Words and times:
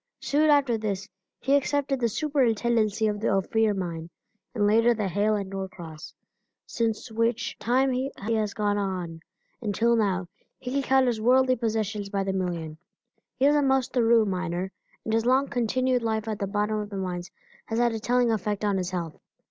Soon 0.21 0.49
after 0.49 0.79
this 0.79 1.07
he 1.39 1.55
accepted 1.55 1.99
the 1.99 2.09
superintendency 2.09 3.05
of 3.05 3.19
the 3.19 3.29
Ophir 3.29 3.75
mine, 3.75 4.09
and 4.55 4.65
later, 4.65 4.95
the 4.95 5.07
Hale 5.07 5.37
& 5.43 5.43
Norcross; 5.43 6.15
since 6.65 7.11
which 7.11 7.55
time 7.59 7.91
he 7.91 8.11
has 8.17 8.55
gone 8.55 8.79
on, 8.79 9.19
until 9.61 9.95
now, 9.95 10.27
he 10.57 10.71
can 10.71 10.81
count 10.81 11.05
his 11.05 11.21
worldly 11.21 11.55
possessions 11.55 12.09
by 12.09 12.23
the 12.23 12.33
million. 12.33 12.79
He 13.35 13.45
is 13.45 13.55
a 13.55 13.61
most 13.61 13.93
thorough 13.93 14.25
miner, 14.25 14.71
and 15.05 15.13
his 15.13 15.27
long 15.27 15.47
continued 15.49 16.01
life 16.01 16.27
at 16.27 16.39
the 16.39 16.47
bottom 16.47 16.79
of 16.79 16.89
the 16.89 16.97
mines 16.97 17.29
has 17.67 17.77
had 17.77 17.91
a 17.93 17.99
telling 17.99 18.31
effect 18.31 18.65
on 18.65 18.77
his 18.77 18.89
health. 18.89 19.19